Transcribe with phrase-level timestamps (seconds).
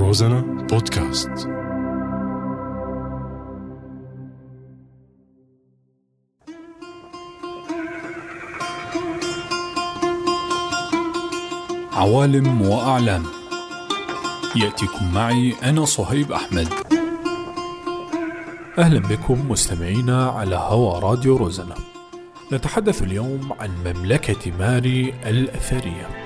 [0.00, 1.30] روزانا بودكاست.
[11.92, 13.22] عوالم وأعلام.
[14.56, 16.68] يأتيكم معي أنا صهيب أحمد.
[18.78, 21.74] أهلا بكم مستمعينا على هوا راديو روزانا.
[22.52, 26.19] نتحدث اليوم عن مملكة ماري الأثرية.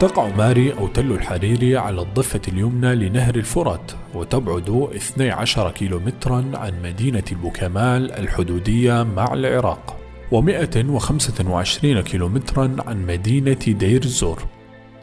[0.00, 7.22] تقع ماري أو تل الحريري على الضفة اليمنى لنهر الفرات وتبعد 12 كيلومترا عن مدينة
[7.32, 9.96] البوكمال الحدودية مع العراق
[10.32, 14.42] و125 كيلومترا عن مدينة دير الزور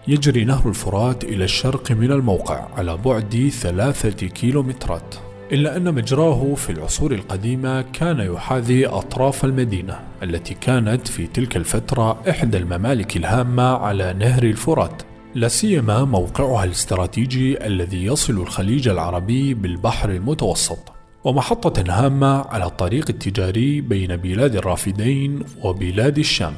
[0.07, 5.30] يجري نهر الفرات إلى الشرق من الموقع على بعد ثلاثة كيلومترات.
[5.51, 12.29] إلا أن مجراه في العصور القديمة كان يحاذي أطراف المدينة التي كانت في تلك الفترة
[12.29, 15.01] إحدى الممالك الهامة على نهر الفرات.
[15.35, 20.91] لا سيما موقعها الاستراتيجي الذي يصل الخليج العربي بالبحر المتوسط.
[21.23, 26.53] ومحطة هامة على الطريق التجاري بين بلاد الرافدين وبلاد الشام.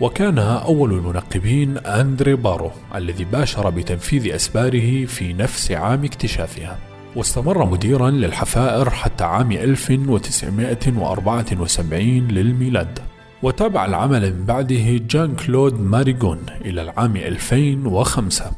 [0.00, 6.95] وكان أول المنقبين أندريه بارو الذي باشر بتنفيذ أسباره في نفس عام اكتشافها.
[7.16, 12.98] واستمر مديرا للحفائر حتى عام 1974 للميلاد.
[13.42, 18.50] وتابع العمل من بعده جان كلود مارغرون إلى العام 2005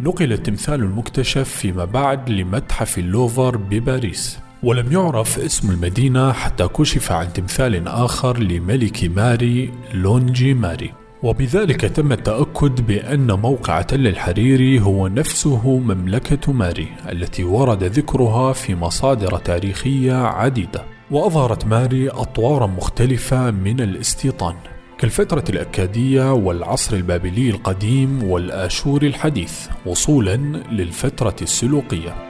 [0.00, 4.38] نقل التمثال المكتشف فيما بعد لمتحف اللوفر بباريس.
[4.62, 10.92] ولم يعرف اسم المدينة حتى كشف عن تمثال آخر لملك ماري لونجي ماري.
[11.22, 18.74] وبذلك تم التأكد بأن موقع تل الحريري هو نفسه مملكة ماري التي ورد ذكرها في
[18.74, 20.84] مصادر تاريخية عديدة.
[21.10, 24.54] وأظهرت ماري أطوارا مختلفة من الاستيطان
[24.98, 30.36] كالفترة الأكادية والعصر البابلي القديم والآشوري الحديث وصولا
[30.72, 32.27] للفترة السلوقية.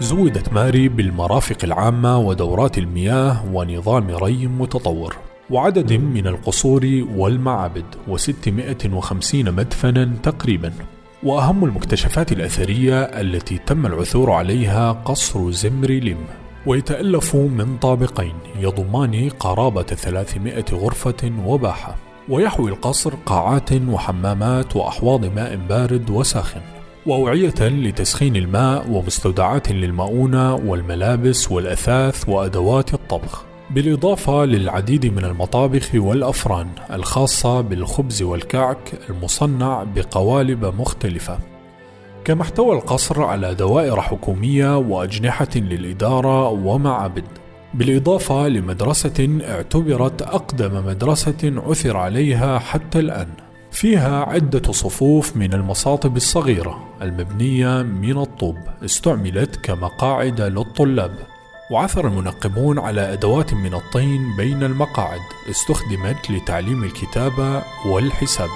[0.00, 5.16] زودت ماري بالمرافق العامة ودورات المياه ونظام ري متطور.
[5.50, 10.72] وعدد من القصور والمعابد و650 مدفنا تقريبا.
[11.22, 16.18] وأهم المكتشفات الأثرية التي تم العثور عليها قصر زمري لم.
[16.66, 21.96] ويتألف من طابقين يضمان قرابة 300 غرفة وباحة.
[22.28, 26.75] ويحوي القصر قاعات وحمامات وأحواض ماء بارد وساخن.
[27.06, 37.60] وأوعية لتسخين الماء ومستودعات للمؤونة والملابس والأثاث وأدوات الطبخ بالإضافة للعديد من المطابخ والأفران الخاصة
[37.60, 41.38] بالخبز والكعك المصنع بقوالب مختلفة.
[42.24, 47.24] كما احتوى القصر على دوائر حكومية وأجنحة للإدارة ومعابد
[47.74, 53.45] بالإضافة لمدرسة اعتبرت أقدم مدرسة عثر عليها حتى الآن.
[53.76, 61.18] فيها عدة صفوف من المصاطب الصغيرة المبنية من الطوب استعملت كمقاعد للطلاب.
[61.70, 65.20] وعثر المنقبون على أدوات من الطين بين المقاعد
[65.50, 68.48] استخدمت لتعليم الكتابة والحساب.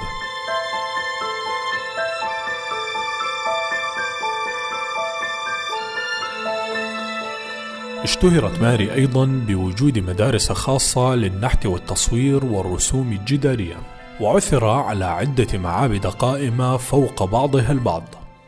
[8.02, 13.90] اشتهرت ماري أيضا بوجود مدارس خاصة للنحت والتصوير والرسوم الجدارية.
[14.20, 18.02] وعثر على عدة معابد قائمة فوق بعضها البعض.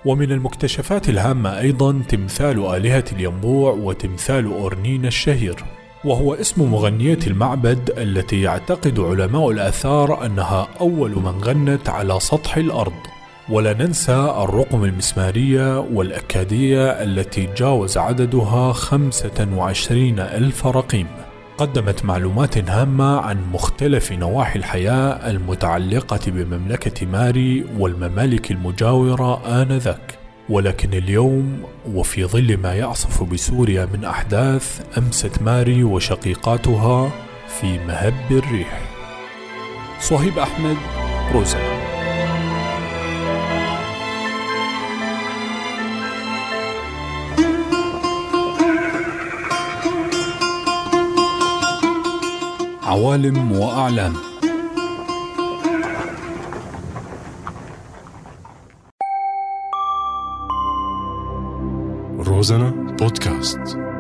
[0.05, 5.65] ومن المكتشفات الهامة أيضا تمثال آلهة الينبوع وتمثال أورنين الشهير
[6.05, 12.93] وهو اسم مغنية المعبد التي يعتقد علماء الآثار أنها أول من غنت على سطح الأرض.
[13.49, 21.07] ولا ننسى الرقم المسمارية والأكادية التي جاوز عددها 25 ألف رقيم.
[21.59, 30.19] قدمت معلومات هامة عن مختلف نواحي الحياة المتعلقة بمملكة ماري والممالك المجاورة آنذاك.
[30.49, 31.63] ولكن اليوم
[31.95, 37.11] وفي ظل ما يعصف بسوريا من أحداث أمست ماري وشقيقاتها
[37.61, 38.81] في مهب الريح.
[40.01, 40.77] صهيب أحمد
[41.35, 41.72] روزنا
[52.93, 54.13] عوالم وأعلام.
[62.19, 63.92] روزانا بودكاست.